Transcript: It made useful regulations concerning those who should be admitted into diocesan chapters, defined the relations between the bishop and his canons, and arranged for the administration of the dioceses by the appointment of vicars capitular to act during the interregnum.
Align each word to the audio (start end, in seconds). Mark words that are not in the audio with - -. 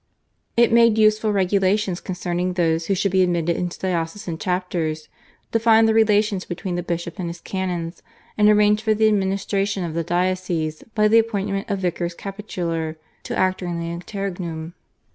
It 0.57 0.71
made 0.71 0.97
useful 0.97 1.31
regulations 1.31 2.01
concerning 2.01 2.53
those 2.53 2.87
who 2.87 2.95
should 2.95 3.11
be 3.11 3.21
admitted 3.21 3.55
into 3.55 3.77
diocesan 3.77 4.39
chapters, 4.39 5.07
defined 5.51 5.87
the 5.87 5.93
relations 5.93 6.43
between 6.43 6.73
the 6.73 6.81
bishop 6.81 7.19
and 7.19 7.27
his 7.29 7.39
canons, 7.39 8.01
and 8.35 8.49
arranged 8.49 8.81
for 8.81 8.95
the 8.95 9.07
administration 9.07 9.83
of 9.83 9.93
the 9.93 10.03
dioceses 10.03 10.83
by 10.95 11.07
the 11.07 11.19
appointment 11.19 11.69
of 11.69 11.77
vicars 11.77 12.15
capitular 12.15 12.95
to 13.21 13.37
act 13.37 13.59
during 13.59 13.79
the 13.79 13.91
interregnum. 13.91 14.73